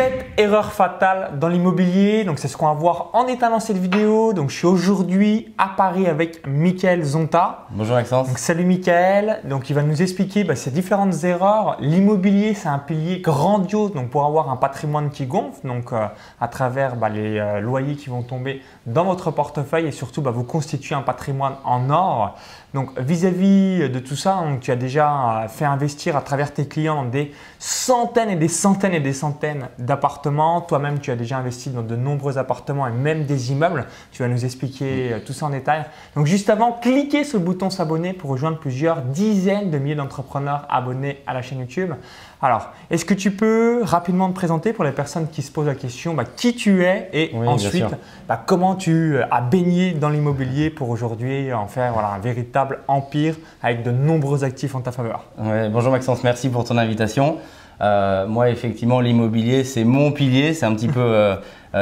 [0.00, 2.24] 7 erreurs fatales dans l'immobilier.
[2.24, 4.32] Donc c'est ce qu'on va voir en étalant cette vidéo.
[4.32, 7.66] Donc je suis aujourd'hui à Paris avec Michael Zonta.
[7.70, 8.28] Bonjour Maxence.
[8.28, 9.40] Donc salut Michael.
[9.44, 11.76] Donc il va nous expliquer bah, ces différentes erreurs.
[11.80, 16.06] L'immobilier c'est un pilier grandiose donc pour avoir un patrimoine qui gonfle donc euh,
[16.40, 20.30] à travers bah, les euh, loyers qui vont tomber dans votre portefeuille et surtout bah,
[20.30, 22.38] vous constituer un patrimoine en or.
[22.72, 27.32] Donc vis-à-vis de tout ça, tu as déjà fait investir à travers tes clients des
[27.58, 30.60] centaines et des centaines et des centaines d'appartements.
[30.60, 33.86] Toi-même, tu as déjà investi dans de nombreux appartements et même des immeubles.
[34.12, 35.84] Tu vas nous expliquer euh, tout ça en détail.
[36.14, 40.64] Donc juste avant, cliquez sur le bouton s'abonner pour rejoindre plusieurs dizaines de milliers d'entrepreneurs
[40.70, 41.92] abonnés à la chaîne YouTube.
[42.40, 45.74] Alors, est-ce que tu peux rapidement te présenter pour les personnes qui se posent la
[45.74, 47.84] question bah, qui tu es et ensuite
[48.28, 53.34] bah, comment tu euh, as baigné dans l'immobilier pour aujourd'hui en faire un véritable empire
[53.60, 55.24] avec de nombreux actifs en ta faveur?
[55.36, 57.38] Bonjour Maxence, merci pour ton invitation.
[57.80, 61.36] Euh, moi, effectivement, l'immobilier, c'est mon pilier, c'est un petit peu euh,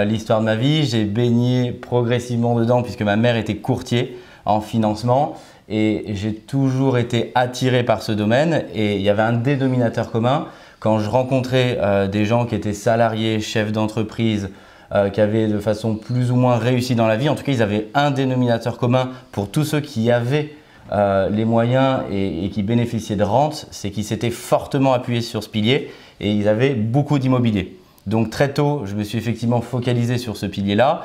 [0.04, 0.84] l'histoire de ma vie.
[0.84, 5.36] J'ai baigné progressivement dedans puisque ma mère était courtier en financement
[5.68, 10.46] et j'ai toujours été attiré par ce domaine et il y avait un dénominateur commun.
[10.80, 14.50] Quand je rencontrais euh, des gens qui étaient salariés, chefs d'entreprise,
[14.94, 17.52] euh, qui avaient de façon plus ou moins réussi dans la vie, en tout cas
[17.52, 20.55] ils avaient un dénominateur commun pour tous ceux qui avaient
[20.92, 25.48] euh, les moyens et, qui bénéficiaient de rente, c'est qu'ils s'étaient fortement appuyés sur ce
[25.48, 27.77] pilier et ils avaient beaucoup d'immobilier.
[28.06, 31.05] Donc très tôt, je me suis effectivement focalisé sur ce pilier-là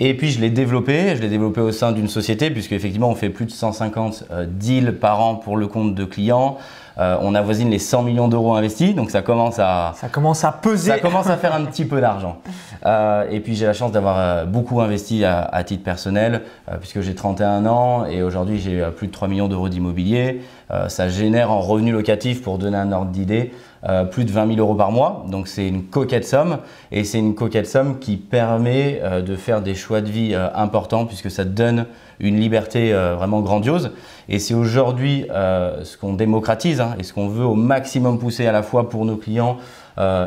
[0.00, 3.14] et puis je l'ai développé, je l'ai développé au sein d'une société, puisque effectivement on
[3.14, 6.58] fait plus de 150 euh, deals par an pour le compte de clients.
[6.98, 10.52] Euh, on avoisine les 100 millions d'euros investis, donc ça commence à ça commence à
[10.52, 12.38] peser, ça commence à faire un petit peu d'argent.
[12.86, 16.42] Euh, et puis j'ai la chance d'avoir beaucoup investi à, à titre personnel,
[16.80, 20.42] puisque j'ai 31 ans et aujourd'hui j'ai plus de 3 millions d'euros d'immobilier.
[20.88, 23.52] ça génère en revenus locatifs, pour donner un ordre d'idée,
[23.86, 25.26] euh, plus de 20 000 euros par mois.
[25.28, 26.56] Donc c'est une coquette somme
[26.90, 30.48] et c'est une coquette somme qui permet euh, de faire des choix de vie euh,
[30.54, 31.84] importants puisque ça donne
[32.20, 33.92] une liberté vraiment grandiose.
[34.28, 38.52] Et c'est aujourd'hui ce qu'on démocratise hein, et ce qu'on veut au maximum pousser à
[38.52, 39.58] la fois pour nos clients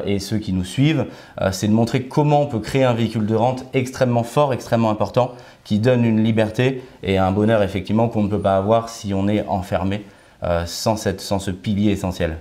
[0.05, 1.05] et ceux qui nous suivent,
[1.51, 5.31] c'est de montrer comment on peut créer un véhicule de rente extrêmement fort, extrêmement important,
[5.63, 9.27] qui donne une liberté et un bonheur effectivement qu'on ne peut pas avoir si on
[9.27, 10.03] est enfermé
[10.65, 12.37] sans, cette, sans ce pilier essentiel.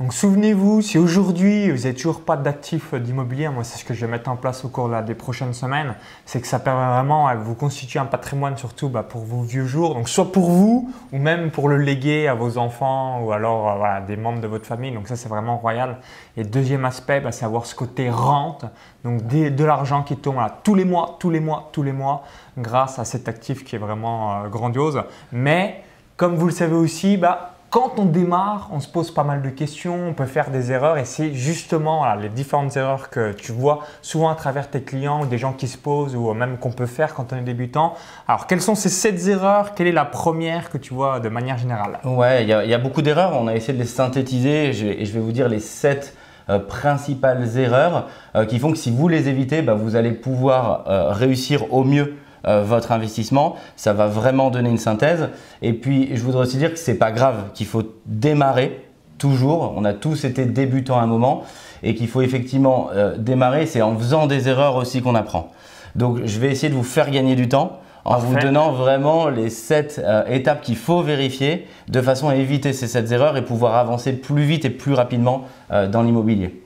[0.00, 4.06] Donc souvenez-vous, si aujourd'hui vous n'avez toujours pas d'actifs d'immobilier, moi c'est ce que je
[4.06, 5.94] vais mettre en place au cours des prochaines semaines,
[6.24, 9.66] c'est que ça permet vraiment à vous constituer un patrimoine surtout bah, pour vos vieux
[9.66, 13.84] jours, donc soit pour vous ou même pour le léguer à vos enfants ou alors
[13.84, 15.98] euh, des membres de votre famille, donc ça c'est vraiment royal.
[16.38, 18.64] Et deuxième aspect, bah, c'est avoir ce côté rente,
[19.04, 22.24] donc de l'argent qui tombe tous les mois, tous les mois, tous les mois,
[22.56, 25.02] grâce à cet actif qui est vraiment euh, grandiose.
[25.30, 25.84] Mais
[26.16, 29.48] comme vous le savez aussi, bah, quand on démarre, on se pose pas mal de
[29.48, 33.84] questions, on peut faire des erreurs et c'est justement les différentes erreurs que tu vois
[34.02, 36.86] souvent à travers tes clients ou des gens qui se posent ou même qu'on peut
[36.86, 37.94] faire quand on est débutant.
[38.26, 39.74] Alors, quelles sont ces sept erreurs?
[39.74, 42.00] Quelle est la première que tu vois de manière générale?
[42.04, 43.40] Ouais, il y, a beaucoup d'erreurs.
[43.40, 46.16] On a essayé de les synthétiser et je vais, vous dire les sept
[46.48, 50.86] euh, principales erreurs euh, qui font que si vous les évitez, bah, vous allez pouvoir
[50.88, 53.56] euh, réussir au mieux euh, votre investissement.
[53.76, 55.28] Ça va vraiment donner une synthèse.
[55.60, 58.86] Et puis, je voudrais aussi dire que c'est pas grave, qu'il faut démarrer
[59.18, 59.74] toujours.
[59.76, 61.42] On a tous été débutants à un moment
[61.82, 63.66] et qu'il faut effectivement euh, démarrer.
[63.66, 65.52] C'est en faisant des erreurs aussi qu'on apprend.
[65.96, 69.50] Donc, je vais essayer de vous faire gagner du temps en vous donnant vraiment les
[69.50, 73.74] sept euh, étapes qu'il faut vérifier de façon à éviter ces sept erreurs et pouvoir
[73.74, 76.62] avancer plus vite et plus rapidement dans l'immobilier.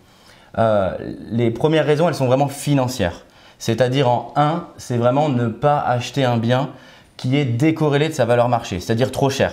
[1.32, 3.23] les premières raisons, elles sont vraiment financières.
[3.66, 6.68] C'est-à-dire en 1, c'est vraiment ne pas acheter un bien
[7.16, 9.52] qui est décorrélé de sa valeur marché, c'est-à-dire trop cher.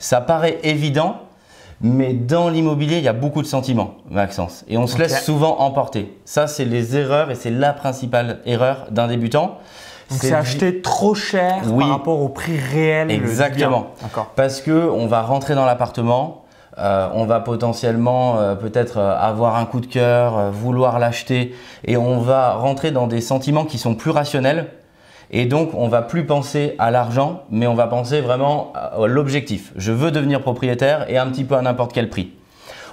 [0.00, 1.18] Ça paraît évident,
[1.80, 5.60] mais dans l'immobilier, il y a beaucoup de sentiments, Maxence, et on se laisse souvent
[5.60, 6.18] emporter.
[6.24, 9.58] Ça, c'est les erreurs et c'est la principale erreur d'un débutant.
[10.10, 13.08] Donc c'est acheter trop cher par rapport au prix réel.
[13.12, 13.86] Exactement.
[14.34, 16.43] Parce que on va rentrer dans l'appartement,
[16.78, 21.54] euh, on va potentiellement euh, peut-être euh, avoir un coup de cœur, vouloir l'acheter
[21.84, 24.66] et on va rentrer dans des sentiments qui sont plus rationnels
[25.30, 29.72] et donc on va plus penser à l'argent mais on va penser vraiment à l'objectif.
[29.76, 32.32] Je veux devenir propriétaire et un petit peu à n'importe quel prix.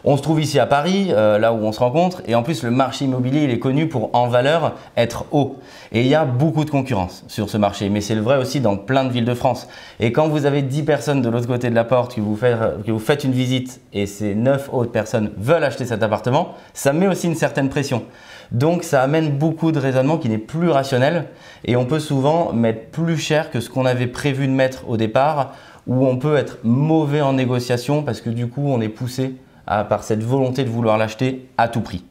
[0.03, 2.63] On se trouve ici à Paris, euh, là où on se rencontre, et en plus
[2.63, 5.57] le marché immobilier il est connu pour en valeur être haut.
[5.91, 8.61] Et il y a beaucoup de concurrence sur ce marché, mais c'est le vrai aussi
[8.61, 9.67] dans plein de villes de France.
[9.99, 12.57] Et quand vous avez 10 personnes de l'autre côté de la porte, que vous, faites,
[12.83, 16.93] que vous faites une visite et ces 9 autres personnes veulent acheter cet appartement, ça
[16.93, 18.03] met aussi une certaine pression.
[18.51, 21.27] Donc ça amène beaucoup de raisonnement qui n'est plus rationnel
[21.63, 24.97] et on peut souvent mettre plus cher que ce qu'on avait prévu de mettre au
[24.97, 25.53] départ
[25.85, 29.35] ou on peut être mauvais en négociation parce que du coup on est poussé
[29.65, 32.03] par cette volonté de vouloir l'acheter à tout prix.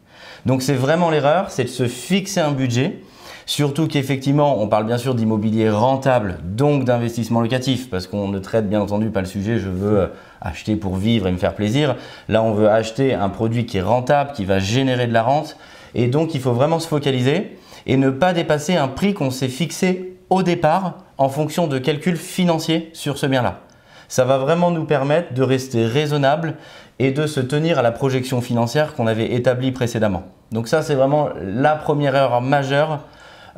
[0.47, 3.01] Donc c'est vraiment l'erreur, c'est de se fixer un budget.
[3.47, 8.69] Surtout qu'effectivement, on parle bien sûr d'immobilier rentable, donc d'investissement locatif, parce qu'on ne traite
[8.69, 10.07] bien entendu pas le sujet, je veux euh,
[10.41, 11.97] acheter pour vivre et me faire plaisir.
[12.29, 15.57] Là, on veut acheter un produit qui est rentable, qui va générer de la rente.
[15.97, 17.57] Et donc, il faut vraiment se focaliser
[17.87, 22.17] et ne pas dépasser un prix qu'on s'est fixé au départ en fonction de calculs
[22.17, 23.63] financiers sur ce bien-là.
[24.11, 26.55] Ça va vraiment nous permettre de rester raisonnable
[26.99, 30.25] et de se tenir à la projection financière qu'on avait établie précédemment.
[30.51, 33.05] Donc ça, c'est vraiment la première erreur majeure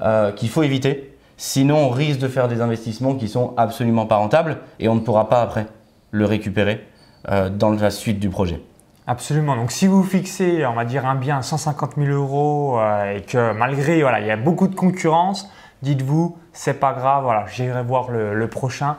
[0.02, 1.16] euh, qu'il faut éviter.
[1.38, 5.00] Sinon, on risque de faire des investissements qui sont absolument pas rentables et on ne
[5.00, 5.66] pourra pas après
[6.10, 6.86] le récupérer
[7.30, 8.60] euh, dans la suite du projet.
[9.06, 9.56] Absolument.
[9.56, 13.22] Donc, si vous fixez, on va dire, un bien à 150 000 euros euh, et
[13.22, 15.50] que malgré, voilà, il y a beaucoup de concurrence,
[15.82, 18.96] dites-vous, c'est pas grave, voilà, j'irai voir le, prochain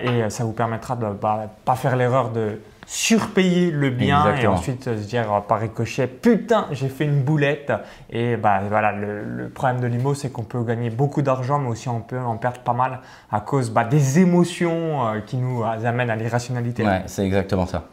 [0.00, 2.60] et ça vous permettra de ne bah, pas faire l'erreur de
[2.92, 7.72] surpayer le bien et ensuite se dire euh, par ricochet putain j'ai fait une boulette
[8.10, 11.88] et bah voilà le, problème de l'IMO c'est qu'on peut gagner beaucoup d'argent mais aussi
[11.88, 12.98] on peut en perdre pas mal
[13.30, 16.82] à cause bah, des émotions euh, qui nous amènent à l'irrationalité.
[16.82, 17.84] Ouais c'est exactement ça.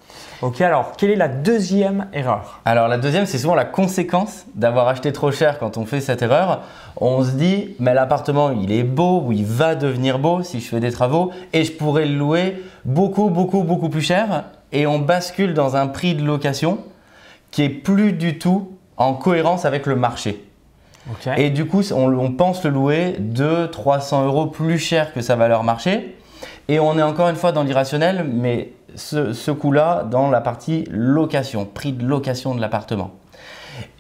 [0.42, 2.62] Ok alors quelle est la deuxième erreur?
[2.66, 6.24] Alors la deuxième c'est souvent la conséquence d'avoir acheté trop cher quand on fait cette
[6.24, 6.64] erreur.
[7.00, 10.68] On se dit mais l'appartement il est beau ou il va devenir beau si je
[10.68, 15.00] fais des travaux et je pourrais le louer beaucoup beaucoup beaucoup plus cher et on
[15.00, 16.80] bascule dans un prix de location
[17.52, 20.44] qui est plus du tout en cohérence avec le marché.
[21.38, 26.18] Et du coup, on, pense le louer 200-300 euros plus cher que sa valeur marché.
[26.68, 30.84] Et on est encore une fois dans l'irrationnel, mais ce, ce coup-là dans la partie
[30.90, 33.12] location, prix de location de l'appartement.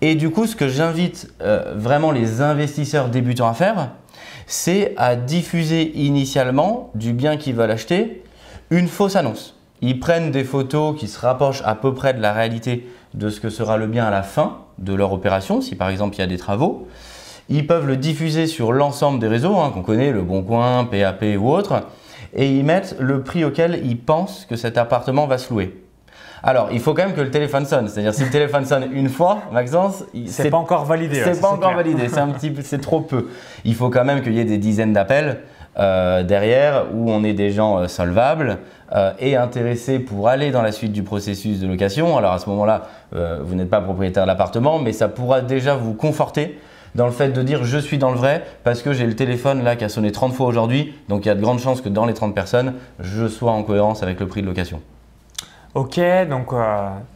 [0.01, 3.91] Et du coup, ce que j'invite euh, vraiment les investisseurs débutants à faire,
[4.45, 8.23] c'est à diffuser initialement du bien qu'ils veulent acheter
[8.69, 9.56] une fausse annonce.
[9.81, 13.39] Ils prennent des photos qui se rapprochent à peu près de la réalité de ce
[13.39, 16.23] que sera le bien à la fin de leur opération, si par exemple il y
[16.23, 16.87] a des travaux.
[17.49, 21.23] Ils peuvent le diffuser sur l'ensemble des réseaux hein, qu'on connaît, le Bon Coin, PAP
[21.39, 21.83] ou autre,
[22.33, 25.81] et ils mettent le prix auquel ils pensent que cet appartement va se louer.
[26.43, 27.87] Alors, il faut quand même que le téléphone sonne.
[27.87, 31.21] C'est-à-dire, si le téléphone sonne une fois, Maxence, c'est pas encore validé.
[31.23, 32.09] C'est pas encore validé.
[32.09, 33.29] C'est un petit, c'est trop peu.
[33.65, 35.41] Il faut quand même qu'il y ait des dizaines d'appels
[35.79, 38.57] euh, derrière où on est des gens euh, solvables
[38.95, 42.17] euh, et intéressés pour aller dans la suite du processus de location.
[42.17, 45.93] Alors à ce moment-là, vous n'êtes pas propriétaire de l'appartement, mais ça pourra déjà vous
[45.93, 46.59] conforter
[46.95, 49.63] dans le fait de dire je suis dans le vrai parce que j'ai le téléphone
[49.63, 51.89] là qui a sonné 30 fois aujourd'hui, donc il y a de grandes chances que
[51.89, 54.81] dans les 30 personnes, je sois en cohérence avec le prix de location.
[55.73, 56.53] Ok, donc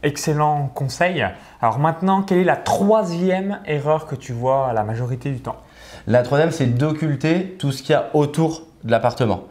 [0.03, 1.25] excellent conseil.
[1.61, 5.57] Alors maintenant, quelle est la troisième erreur que tu vois la majorité du temps?
[6.07, 9.45] La troisième, c'est d'occulter tout ce qu'il y a autour de l'appartement.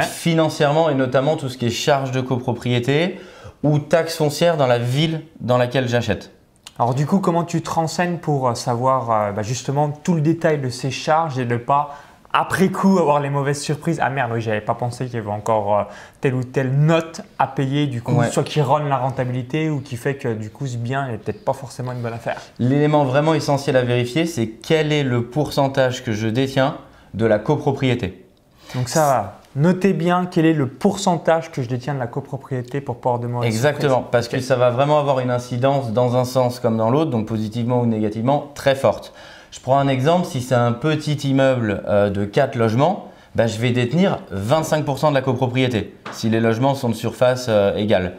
[0.00, 3.20] Financièrement et notamment tout ce qui est charges de copropriété
[3.62, 6.32] ou taxes foncières dans la ville dans laquelle j'achète.
[6.78, 10.22] Alors du coup, comment tu te renseignes pour euh, savoir euh, bah, justement tout le
[10.22, 11.94] détail de ces charges et ne pas
[12.32, 13.98] après coup avoir les mauvaises surprises.
[14.00, 15.82] Ah merde, oui, j'avais pas pensé qu'il y avait encore euh,
[16.20, 19.96] telle ou telle note à payer, du coup, soit qui run la rentabilité ou qui
[19.96, 22.40] fait que du coup ce bien n'est peut-être pas forcément une bonne affaire.
[22.58, 26.76] L'élément vraiment essentiel à vérifier, c'est quel est le pourcentage que je détiens
[27.14, 28.24] de la copropriété.
[28.76, 32.96] Donc ça, notez bien quel est le pourcentage que je détiens de la copropriété pour
[32.96, 33.48] pouvoir demander.
[33.48, 37.10] Exactement, parce que ça va vraiment avoir une incidence dans un sens comme dans l'autre,
[37.10, 39.12] donc positivement ou négativement, très forte.
[39.50, 43.58] Je prends un exemple, si c'est un petit immeuble euh, de 4 logements, bah, je
[43.58, 48.14] vais détenir 25% de la copropriété si les logements sont de surface euh, égale.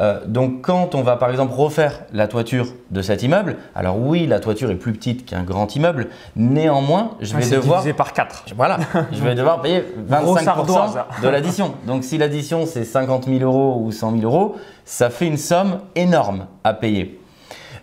[0.00, 4.28] Euh, donc quand on va par exemple refaire la toiture de cet immeuble, alors oui,
[4.28, 8.44] la toiture est plus petite qu'un grand immeuble, néanmoins, je vais devoir divisé par 4.
[8.56, 8.78] Voilà,
[9.12, 11.74] je vais devoir payer 25% de l'addition.
[11.86, 14.54] Donc si l'addition c'est 50 000 euros ou 100 000 euros,
[14.84, 17.18] ça fait une somme énorme à payer.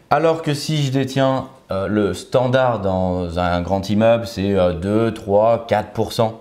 [0.09, 5.67] Alors que si je détiens euh, le standard dans un grand immeuble, c'est 2, 3,
[5.69, 6.31] 4%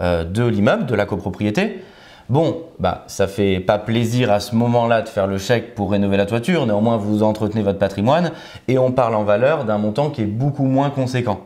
[0.00, 1.82] de l'immeuble, de la copropriété.
[2.30, 6.16] Bon, bah, ça fait pas plaisir à ce moment-là de faire le chèque pour rénover
[6.16, 8.32] la toiture, néanmoins vous entretenez votre patrimoine
[8.66, 11.40] et on parle en valeur d'un montant qui est beaucoup moins conséquent.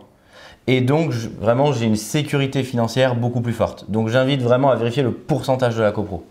[0.68, 3.90] Et donc, vraiment, j'ai une sécurité financière beaucoup plus forte.
[3.90, 6.24] Donc, j'invite vraiment à vérifier le pourcentage de la copro.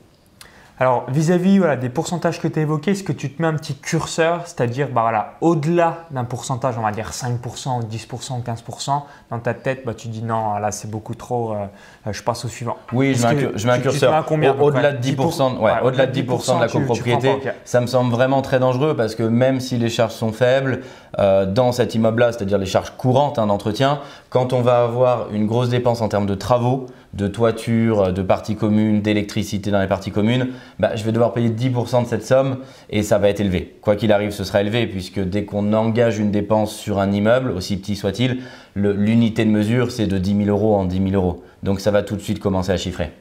[0.79, 3.73] Alors, vis-à-vis des pourcentages que tu as évoqués, est-ce que tu te mets un petit
[3.73, 9.55] curseur, c'est-à-dire bah, voilà, au-delà d'un pourcentage, on va dire 5%, 10%, 15%, dans ta
[9.55, 12.77] tête, bah, tu dis non, là c'est beaucoup trop, euh, je passe au suivant.
[12.93, 14.23] Oui, je mets, un, curseur.
[14.61, 17.31] Au-delà de 10%, ouais, au-delà de 10%, de la copropriété,
[17.65, 20.81] ça me semble vraiment très dangereux parce que même si les charges sont faibles,
[21.17, 25.47] euh, dans cet immeuble-là, c'est-à-dire les charges courantes hein, d'entretien, quand on va avoir une
[25.47, 26.85] grosse dépense en termes de travaux,
[27.17, 31.49] de toiture, de parties communes, d'électricité dans les parties communes, bah, je vais devoir payer
[31.49, 32.59] 10% de cette somme
[32.91, 33.75] et ça va être élevé.
[33.81, 37.49] Quoi qu'il arrive, ce sera élevé puisque dès qu'on engage une dépense sur un immeuble,
[37.49, 38.43] aussi petit soit-il,
[38.75, 41.43] l'unité de mesure, c'est de 10 000 euros en 10 000 euros.
[41.63, 43.11] Donc ça va tout de suite commencer à chiffrer.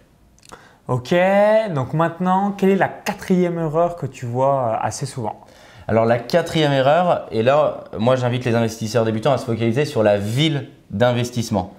[0.88, 1.14] Ok,
[1.74, 5.40] donc maintenant, quelle est la quatrième erreur que tu vois euh, assez souvent?
[5.88, 10.02] Alors la quatrième erreur, et là, moi j'invite les investisseurs débutants à se focaliser sur
[10.02, 11.74] la ville d'investissement.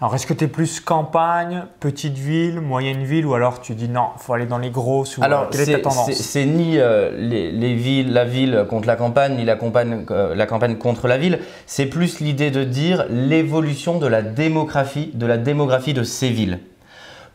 [0.00, 3.88] Alors, est-ce que tu es plus campagne, petite ville, moyenne ville, ou alors tu dis
[3.88, 6.12] non, il faut aller dans les grosses ou euh, Alors, quelle est, ta tendance?
[6.12, 10.76] C'est ni euh, les, villes, la ville contre la campagne, ni la campagne, la campagne
[10.76, 11.38] contre la ville.
[11.66, 16.58] C'est plus l'idée de dire l'évolution de la démographie, de la démographie de ces villes.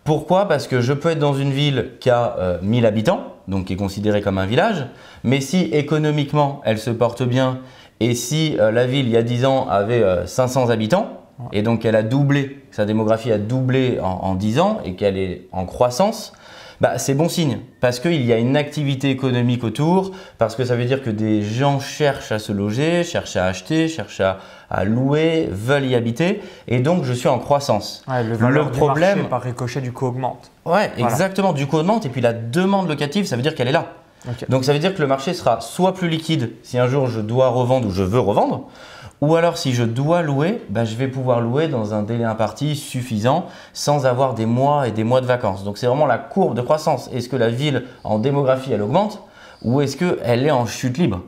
[0.04, 0.48] Pourquoi?
[0.48, 3.74] Parce que je peux être dans une ville qui a 1000 euh, habitants, donc qui
[3.74, 4.88] est considérée comme un village,
[5.24, 7.60] mais si économiquement elle se porte bien
[8.00, 10.74] et si euh, la ville il y a 10 ans avait 500 euh,
[11.52, 15.18] et donc elle a doublé, sa démographie a doublé en, en 10 ans et qu'elle
[15.18, 16.34] est en croissance,
[16.82, 20.78] bah, c'est bon signe parce qu'il y a une activité économique autour, parce que ça
[20.78, 25.50] veut dire que des gens cherchent à se loger, cherchent à acheter, cherchent à, louer,
[25.52, 28.04] veulent y habiter, et donc je suis en croissance.
[28.08, 30.52] le, problème par ricochet du coup augmente.
[30.66, 33.74] Ouais, exactement, du coup augmente, et puis la demande locative, ça veut dire qu'elle est
[33.74, 33.88] là.
[34.50, 37.22] Donc ça veut dire que le marché sera soit plus liquide si un jour je
[37.22, 38.68] dois revendre ou je veux revendre,
[39.22, 42.76] ou alors, si je dois louer, bah, je vais pouvoir louer dans un délai imparti
[42.76, 45.66] suffisant sans avoir des mois et des mois de vacances.
[45.66, 47.10] Donc, c'est vraiment la courbe de croissance.
[47.14, 49.22] Est-ce que la ville en démographie, elle augmente
[49.62, 51.22] ou est-ce qu'elle est en chute libre?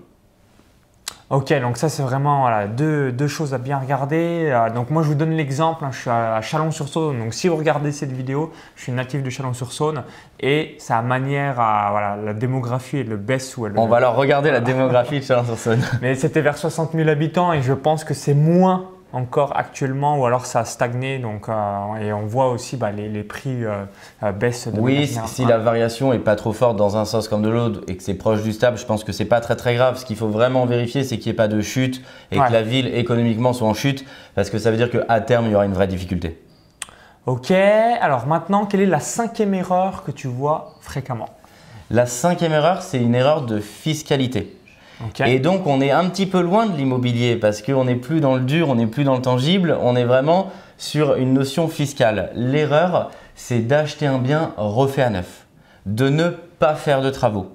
[1.31, 4.49] Ok, donc ça c'est vraiment deux, choses à bien regarder.
[4.51, 7.55] Euh, donc moi je vous donne l'exemple, hein, je suis à Chalon-sur-Saône, donc si vous
[7.55, 10.03] regardez cette vidéo, je suis natif de Chalon-sur-Saône
[10.41, 13.73] et sa manière à voilà, la démographie et le baisse où elle.
[13.77, 15.81] On va alors regarder la démographie de Chalon-sur-Saône.
[16.01, 20.25] Mais c'était vers 60 000 habitants et je pense que c'est moins encore actuellement ou
[20.25, 23.83] alors ça a stagné donc, euh, et on voit aussi bah, les, prix euh,
[24.23, 27.41] euh, baissent de Oui, si la variation est pas trop forte dans un sens comme
[27.41, 29.75] de l'autre et que c'est proche du stable, je pense que c'est pas très très
[29.75, 29.97] grave.
[29.97, 32.01] Ce qu'il faut vraiment vérifier, c'est qu'il n'y ait pas de chute
[32.31, 35.45] et que la ville économiquement soit en chute parce que ça veut dire qu'à terme,
[35.45, 36.41] il y aura une vraie difficulté.
[37.25, 41.29] Ok, alors maintenant, quelle est la cinquième erreur que tu vois fréquemment?
[41.91, 44.57] La cinquième erreur, c'est une erreur de fiscalité.
[45.25, 48.35] Et donc, on est un petit peu loin de l'immobilier parce qu'on n'est plus dans
[48.35, 52.31] le dur, on n'est plus dans le tangible, on est vraiment sur une notion fiscale.
[52.35, 55.45] L'erreur, c'est d'acheter un bien refait à neuf,
[55.85, 57.51] de ne pas faire de travaux.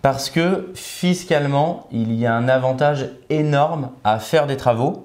[0.00, 5.02] Parce que fiscalement, il y a un avantage énorme à faire des travaux,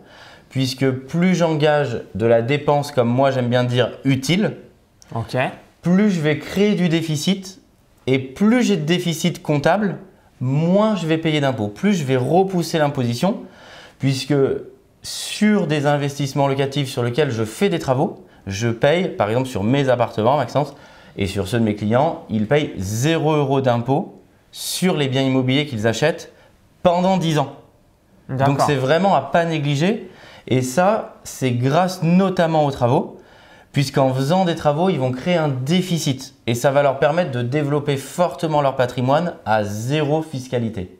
[0.50, 4.57] puisque plus j'engage de la dépense, comme moi j'aime bien dire, utile,
[5.81, 7.62] plus je vais créer du déficit,
[8.07, 9.98] et plus j'ai de déficit comptable,
[10.39, 13.41] moins je vais payer d'impôts, plus je vais repousser l'imposition,
[14.00, 14.36] puisque
[15.01, 19.63] sur des investissements locatifs sur lesquels je fais des travaux, je paye, par exemple sur
[19.63, 20.74] mes appartements, Maxence,
[21.17, 25.65] et sur ceux de mes clients, ils payent 0 euros d'impôt sur les biens immobiliers
[25.65, 26.32] qu'ils achètent
[26.84, 27.56] pendant 10 ans.
[28.29, 30.10] Donc c'est vraiment à pas négliger.
[30.48, 33.16] Et ça, c'est grâce notamment aux travaux
[33.77, 37.43] puisqu'en faisant des travaux, ils vont créer un déficit et ça va leur permettre de
[37.43, 40.98] développer fortement leur patrimoine à zéro fiscalité.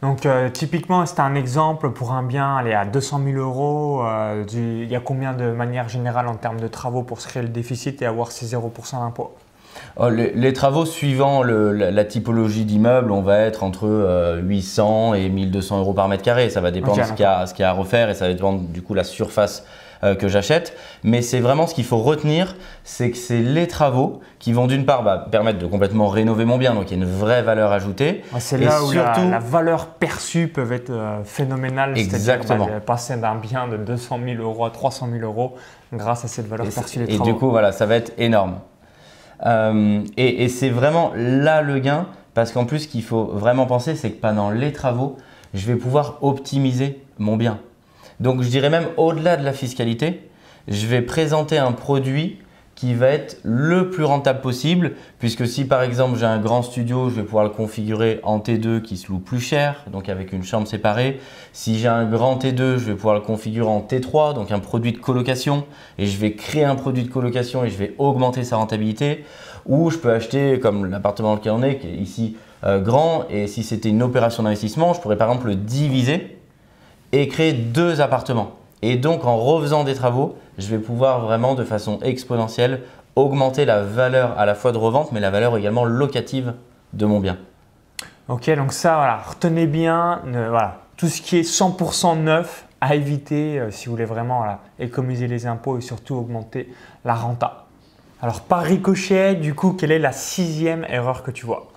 [0.00, 4.02] Donc euh, typiquement, c'est un exemple pour un bien aller à 200 000 euros.
[4.06, 7.42] Euh, il y a combien de manière générale en termes de travaux pour se créer
[7.42, 9.36] le déficit et avoir ces 0% d'impôt
[10.08, 15.92] les, travaux suivant la, typologie d'immeuble, on va être entre 800 euh, et 1200 euros
[15.92, 16.48] par mètre carré.
[16.48, 18.80] Ça va dépendre de ce qu'il y, a à refaire et ça va dépendre du
[18.80, 19.66] coup la surface
[20.02, 20.74] euh, que j'achète.
[21.04, 24.86] Mais c'est vraiment ce qu'il faut retenir, c'est que c'est les travaux qui vont d'une
[24.86, 27.70] part bah, permettre de complètement rénover mon bien, donc il y a une vraie valeur
[27.70, 28.22] ajoutée.
[28.38, 29.28] c'est là où surtout...
[29.28, 31.98] la, valeur perçue peut être euh, phénoménale.
[31.98, 32.66] Exactement.
[32.66, 35.54] Bah, passer d'un bien de 200 000 euros à 300 000 euros
[35.92, 38.60] grâce à cette valeur perçue des Et du coup, voilà, ça va être énorme.
[39.44, 43.66] Euh, et, et c'est vraiment là le gain, parce qu'en plus, ce qu'il faut vraiment
[43.66, 45.16] penser, c'est que pendant les travaux,
[45.52, 47.58] je vais pouvoir optimiser mon bien.
[48.20, 50.28] Donc je dirais même au-delà de la fiscalité,
[50.68, 52.38] je vais présenter un produit
[52.74, 57.10] qui va être le plus rentable possible, puisque si par exemple j'ai un grand studio,
[57.10, 60.44] je vais pouvoir le configurer en T2 qui se loue plus cher, donc avec une
[60.44, 61.20] chambre séparée.
[61.52, 64.92] Si j'ai un grand T2, je vais pouvoir le configurer en T3, donc un produit
[64.92, 65.66] de colocation,
[65.98, 69.24] et je vais créer un produit de colocation et je vais augmenter sa rentabilité.
[69.66, 73.24] Ou je peux acheter, comme l'appartement dans lequel on est, qui est ici euh, grand,
[73.28, 76.39] et si c'était une opération d'investissement, je pourrais par exemple le diviser
[77.12, 78.52] et créer deux appartements.
[78.82, 82.82] Et donc en refaisant des travaux, je vais pouvoir vraiment de façon exponentielle
[83.16, 86.54] augmenter la valeur à la fois de revente, mais la valeur également locative
[86.92, 87.38] de mon bien.
[88.28, 93.60] Ok, donc ça, voilà, retenez bien, voilà, tout ce qui est 100% neuf, à éviter
[93.70, 94.42] si vous voulez vraiment
[94.78, 96.72] économiser les impôts et surtout augmenter
[97.04, 97.66] la renta.
[98.22, 101.68] Alors par ricochet, du coup, quelle est la sixième erreur que tu vois?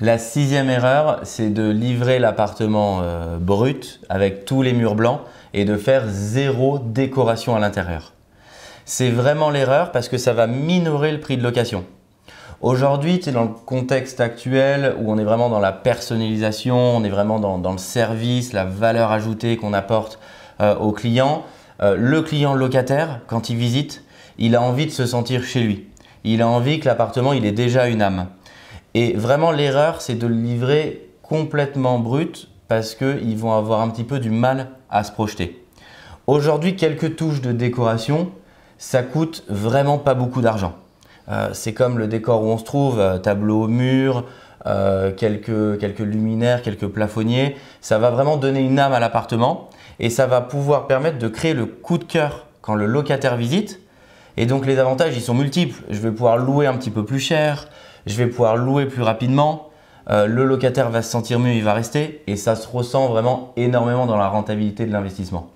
[0.00, 3.00] La sixième erreur, c'est de livrer l'appartement
[3.40, 5.20] brut avec tous les murs blancs
[5.54, 8.12] et de faire zéro décoration à l'intérieur.
[8.84, 11.84] C'est vraiment l'erreur parce que ça va minorer le prix de location.
[12.60, 17.02] Aujourd'hui, tu es dans le contexte actuel où on est vraiment dans la personnalisation, on
[17.02, 20.18] est vraiment dans, le service, la valeur ajoutée qu'on apporte
[20.60, 21.42] euh, au client.
[21.82, 24.04] Euh, le client locataire, quand il visite,
[24.38, 25.88] il a envie de se sentir chez lui.
[26.24, 28.26] Il a envie que l'appartement, il ait déjà une âme.
[28.98, 34.04] Et vraiment, l'erreur, c'est de le livrer complètement brut parce qu'ils vont avoir un petit
[34.04, 35.62] peu du mal à se projeter.
[36.26, 38.30] Aujourd'hui, quelques touches de décoration,
[38.78, 40.76] ça coûte vraiment pas beaucoup d'argent.
[41.28, 44.24] Euh, c'est comme le décor où on se trouve, euh, tableau au mur,
[44.64, 47.56] euh, quelques, quelques luminaires, quelques plafonniers.
[47.82, 51.52] Ça va vraiment donner une âme à l'appartement et ça va pouvoir permettre de créer
[51.52, 53.78] le coup de cœur quand le locataire visite.
[54.38, 55.82] Et donc les avantages, ils sont multiples.
[55.90, 57.68] Je vais pouvoir louer un petit peu plus cher,
[58.06, 59.70] je vais pouvoir louer plus rapidement,
[60.08, 64.06] le locataire va se sentir mieux, il va rester et ça se ressent vraiment énormément
[64.06, 65.50] dans la rentabilité de l'investissement.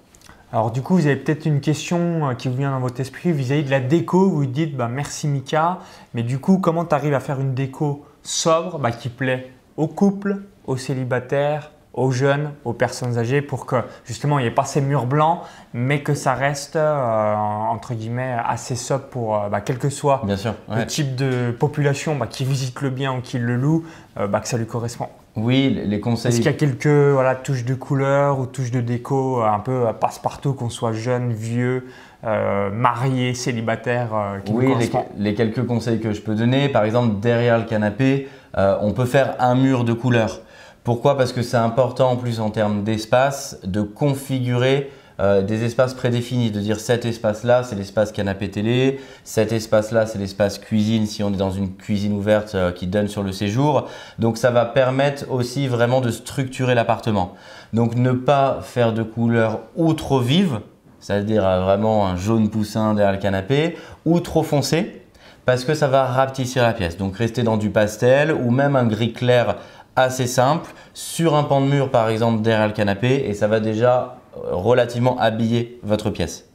[0.52, 3.30] Alors du coup, vous avez peut-être une question euh, qui vous vient dans votre esprit
[3.30, 4.28] vis-à-vis de la déco.
[4.28, 5.78] Vous vous dites, bah, merci Mika,
[6.12, 9.86] mais du coup, comment tu arrives à faire une déco sobre bah, qui plaît aux
[9.86, 14.64] couples, aux célibataires, aux jeunes, aux personnes âgées pour que justement il n'y ait pas
[14.64, 15.40] ces murs blancs,
[15.74, 20.22] mais que ça reste euh, entre guillemets assez sobre pour euh, bah, quel que soit
[20.26, 23.84] le type de population qui visite le bien ou qui le loue,
[24.16, 25.08] que ça lui correspond.
[25.36, 26.30] Oui, les conseils.
[26.30, 29.60] Est-ce qu'il y a quelques voilà, touches de couleur ou touches de déco euh, un
[29.60, 31.86] peu euh, passe-partout, qu'on soit jeune, vieux,
[32.24, 34.08] euh, marié, célibataire
[34.44, 38.28] qui Oui, les, les, quelques conseils que je peux donner, par exemple, derrière le canapé,
[38.56, 40.40] on peut faire un mur de couleur.
[40.84, 41.16] Pourquoi?
[41.16, 46.50] Parce que c'est important en plus en termes d'espace de configurer euh, des espaces prédéfinis,
[46.50, 51.30] de dire cet espace-là, c'est l'espace canapé télé, cet espace-là, c'est l'espace cuisine si on
[51.34, 53.88] est dans une cuisine ouverte euh, qui donne sur le séjour.
[54.18, 57.34] Donc ça va permettre aussi vraiment de structurer l'appartement.
[57.74, 60.60] Donc ne pas faire de couleurs ou trop vives,
[61.00, 65.02] c'est-à-dire euh, vraiment un jaune poussin derrière le canapé, ou trop foncé,
[65.44, 66.96] parce que ça va rapetissir la pièce.
[66.96, 69.56] Donc rester dans du pastel ou même un gris clair
[70.02, 73.60] assez simple sur un pan de mur par exemple derrière le canapé et ça va
[73.60, 76.50] déjà relativement habiller votre pièce.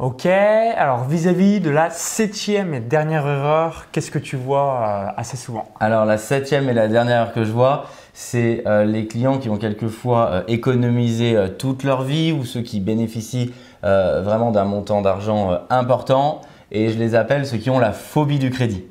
[0.00, 5.36] Ok, alors vis-à-vis de la septième et dernière erreur, qu'est-ce que tu vois euh, assez
[5.36, 9.38] souvent Alors la septième et la dernière erreur que je vois, c'est euh, les clients
[9.38, 15.02] qui vont quelquefois euh, économiser toute leur vie ou ceux qui bénéficient vraiment d'un montant
[15.02, 16.40] d'argent important
[16.72, 18.84] et je les appelle ceux qui ont la phobie du crédit.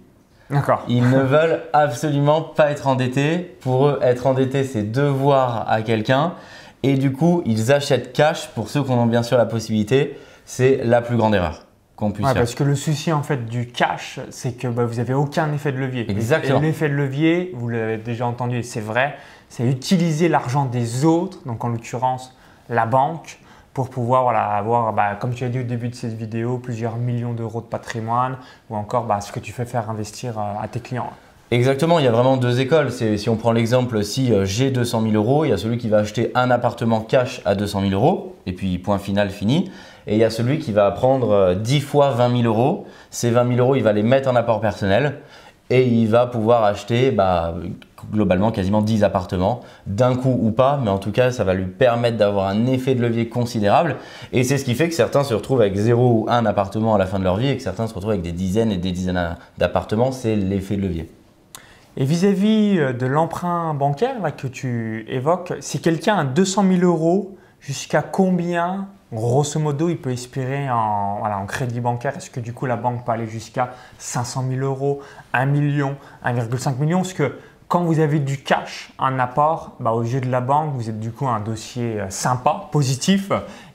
[0.87, 3.57] Ils ne veulent absolument pas être endettés.
[3.61, 6.33] Pour eux, être endetté, c'est devoir à quelqu'un.
[6.83, 10.17] Et du coup, ils achètent cash pour ceux qui en ont bien sûr la possibilité.
[10.45, 12.35] C'est la plus grande erreur qu'on puisse faire.
[12.35, 15.71] Parce que le souci en fait du cash, c'est que bah, vous n'avez aucun effet
[15.71, 16.09] de levier.
[16.09, 16.59] Exactement.
[16.59, 19.15] Et l'effet de levier, vous l'avez déjà entendu et c'est vrai,
[19.49, 22.35] c'est utiliser l'argent des autres, donc en l'occurrence
[22.69, 23.39] la banque,
[23.73, 27.33] pour pouvoir avoir, bah, comme tu as dit au début de cette vidéo, plusieurs millions
[27.33, 28.37] d'euros de patrimoine
[28.69, 31.09] ou encore bah, ce que tu fais faire investir euh, à tes clients.
[31.51, 32.91] Exactement, il y a vraiment deux écoles.
[32.91, 35.87] Si on prend l'exemple, si euh, j'ai 200 000 euros, il y a celui qui
[35.89, 39.71] va acheter un appartement cash à 200 000 euros, et puis point final fini.
[40.07, 42.85] Et il y a celui qui va prendre 10 euh, fois 20 000 euros.
[43.09, 45.19] Ces 20 000 euros, il va les mettre en apport personnel
[45.73, 47.55] et il va pouvoir acheter bah,
[48.11, 51.65] globalement quasiment 10 appartements d'un coup ou pas, mais en tout cas ça va lui
[51.65, 53.95] permettre d'avoir un effet de levier considérable
[54.31, 56.99] et c'est ce qui fait que certains se retrouvent avec 0 ou 1 appartement à
[56.99, 58.91] la fin de leur vie et que certains se retrouvent avec des dizaines et des
[58.91, 61.09] dizaines d'appartements, c'est l'effet de levier.
[61.97, 67.35] Et vis-à-vis euh, de l'emprunt bancaire que tu évoques, si quelqu'un a 200 000 euros,
[67.59, 72.75] jusqu'à combien, grosso modo, il peut espérer en, crédit bancaire Est-ce que du coup la
[72.75, 75.01] banque peut aller jusqu'à 500 000 euros,
[75.33, 75.95] 1 million,
[76.25, 76.99] 1,5 million?
[76.99, 80.73] Parce que quand vous avez du cash, un apport, bah, au jeu de la banque,
[80.75, 83.31] vous êtes du coup un dossier euh, sympa, positif,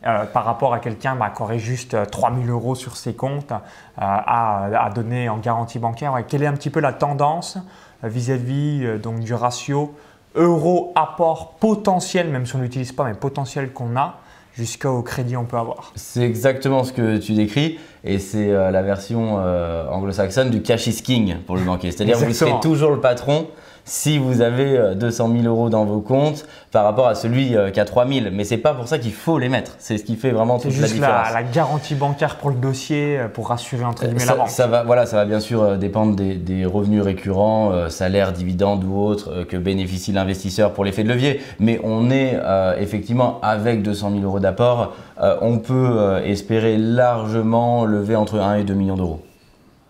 [0.06, 3.52] euh, par rapport à quelqu'un bah, qui aurait juste 3 000 euros sur ses comptes
[3.96, 6.14] à, donner en garantie bancaire.
[6.28, 7.58] quelle est un petit peu la tendance
[8.04, 9.94] vis-à-vis euh, donc du ratio
[10.36, 14.20] euro apport potentiel, même si on n'utilise pas, mais potentiel qu'on a
[14.58, 15.92] jusqu'au crédit on peut avoir.
[15.94, 20.86] C'est exactement ce que tu décris et c'est euh, la version euh, anglo-saxonne du cash
[20.86, 21.90] is king pour le banquier.
[21.90, 23.48] C'est-à-dire que vous serez toujours le patron
[23.84, 27.84] si vous avez 200 000 euros dans vos comptes par rapport à celui qui a
[27.86, 28.26] 3 000.
[28.32, 29.76] Mais c'est pas pour ça qu'il faut les mettre.
[29.78, 31.16] C'est ce qui fait vraiment toute la différence.
[31.22, 34.50] C'est juste la garantie bancaire pour le dossier pour rassurer entre guillemets ça, la banque.
[34.50, 38.98] Ça va, voilà, ça va bien sûr dépendre des, des revenus récurrents, salaires, dividendes ou
[38.98, 41.40] autres que bénéficie l'investisseur pour l'effet de levier.
[41.58, 42.38] Mais on est
[42.78, 48.74] effectivement avec 200 000 euros d'apport, on peut espérer largement lever entre 1 et 2
[48.74, 49.22] millions d'euros.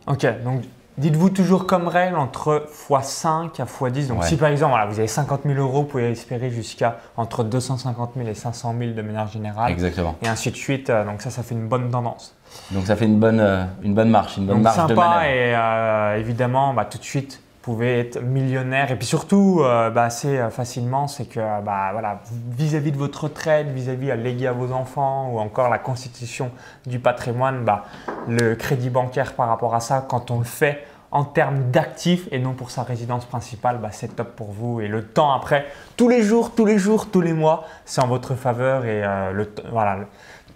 [0.06, 0.62] Ok, donc
[0.98, 4.08] dites-vous toujours comme règle entre x5 à x10.
[4.08, 8.12] Donc si par exemple vous avez 50 000 euros, vous pouvez espérer jusqu'à entre 250
[8.16, 9.70] 000 et 500 000 de manière générale.
[9.70, 10.16] Exactement.
[10.22, 10.90] Et ainsi de suite.
[10.90, 12.34] Euh, donc ça, ça fait une bonne tendance.
[12.70, 15.22] Donc ça fait une bonne, euh, une bonne marche, une bonne marche sympa de manœuvre.
[15.22, 18.90] et euh, évidemment, bah, tout de suite, pouvez être millionnaire.
[18.90, 23.24] Et puis surtout, euh, bah, assez euh, facilement, c'est que bah, voilà, vis-à-vis de votre
[23.24, 26.50] retraite, vis-à-vis à léguer à vos enfants ou encore la constitution
[26.86, 27.84] du patrimoine, bah,
[28.26, 32.38] le crédit bancaire par rapport à ça, quand on le fait en termes d'actifs et
[32.38, 34.80] non pour sa résidence principale, bah, c'est top pour vous.
[34.80, 38.08] Et le temps après, tous les jours, tous les jours, tous les mois, c'est en
[38.08, 38.86] votre faveur.
[38.86, 39.98] Et euh, le, voilà,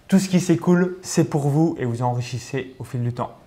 [0.07, 3.42] tout ce qui s'écoule, c'est pour vous et vous enrichissez au fil du temps.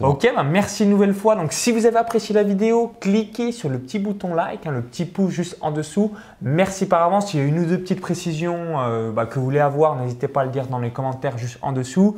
[0.00, 1.36] Ok, bah merci une nouvelle fois.
[1.36, 4.82] Donc, si vous avez apprécié la vidéo, cliquez sur le petit bouton like, hein, le
[4.82, 6.12] petit pouce juste en dessous.
[6.42, 7.30] Merci par avance.
[7.30, 10.28] S'il y a une ou deux petites précisions euh, bah, que vous voulez avoir, n'hésitez
[10.28, 12.16] pas à le dire dans les commentaires juste en dessous.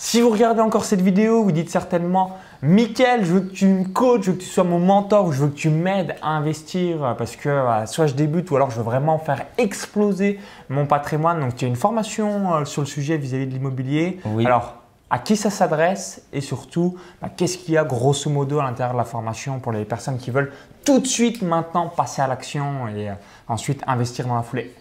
[0.00, 3.84] Si vous regardez encore cette vidéo, vous dites certainement Mickaël, je veux que tu me
[3.84, 6.30] coaches, je veux que tu sois mon mentor, ou je veux que tu m'aides à
[6.30, 10.38] investir parce que soit je débute ou alors je veux vraiment faire exploser
[10.68, 11.40] mon patrimoine.
[11.40, 14.20] Donc, tu as une formation euh, sur le sujet vis-à-vis de l'immobilier.
[14.24, 14.46] Oui.
[14.46, 14.77] Alors,
[15.10, 18.92] à qui ça s'adresse et surtout bah, qu'est-ce qu'il y a grosso modo à l'intérieur
[18.92, 20.52] de la formation pour les personnes qui veulent
[20.84, 23.14] tout de suite maintenant passer à l'action et euh,
[23.48, 24.74] ensuite investir dans la foulée?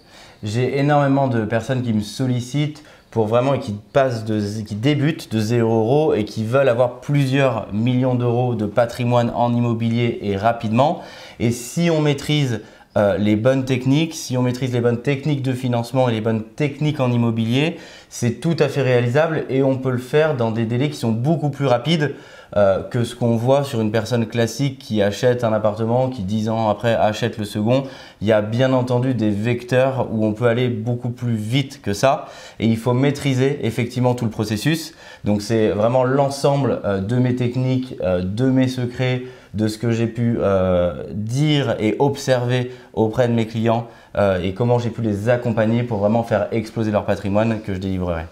[0.43, 5.39] J'ai énormément de personnes qui me sollicitent pour vraiment et qui de, qui débutent de
[5.39, 11.01] 0 euros et qui veulent avoir plusieurs millions d'euros de patrimoine en immobilier et rapidement.
[11.39, 12.61] Et si on maîtrise
[12.97, 16.41] euh, les bonnes techniques, si on maîtrise les bonnes techniques de financement et les bonnes
[16.43, 17.77] techniques en immobilier,
[18.09, 21.11] c'est tout à fait réalisable et on peut le faire dans des délais qui sont
[21.11, 22.15] beaucoup plus rapides
[22.55, 26.49] euh, que ce qu'on voit sur une personne classique qui achète un appartement, qui dix
[26.49, 27.83] ans après achète le second.
[28.21, 31.93] Il y a bien entendu des vecteurs où on peut aller beaucoup plus vite que
[31.93, 32.25] ça
[32.59, 34.95] et il faut maîtriser effectivement tout le processus.
[35.23, 39.23] Donc c'est vraiment l'ensemble euh, de mes techniques, de mes secrets,
[39.57, 44.53] de ce que j'ai pu euh, dire et observer auprès de mes clients euh, et
[44.53, 48.25] comment j'ai pu les accompagner pour vraiment faire exploser leur patrimoine que je délivrerai.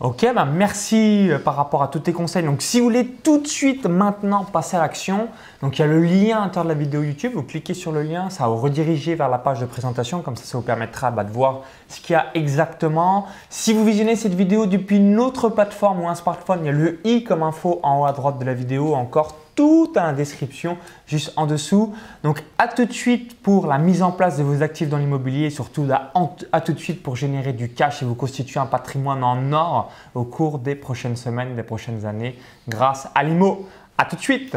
[0.00, 2.42] Ok, bah merci euh, par rapport à tous tes conseils.
[2.42, 5.28] Donc, si vous voulez tout de suite maintenant passer à l'action,
[5.60, 7.32] donc il y a le lien à l'intérieur de la vidéo YouTube.
[7.36, 10.20] Vous cliquez sur le lien, ça vous rediriger vers la page de présentation.
[10.20, 13.26] Comme ça, ça vous permettra bah, de voir ce qu'il y a exactement.
[13.48, 16.72] Si vous visionnez cette vidéo depuis une autre plateforme ou un smartphone, il y a
[16.72, 18.96] le i comme info en haut à droite de la vidéo.
[18.96, 21.94] Encore tout la description juste en dessous.
[22.22, 25.46] Donc à tout de suite pour la mise en place de vos actifs dans l'immobilier
[25.46, 29.24] et surtout à, tout de suite pour générer du cash et vous constituer un patrimoine
[29.24, 32.38] en or au cours des prochaines semaines, des prochaines années
[32.68, 33.66] grâce à l'IMO.
[33.98, 34.56] À tout de suite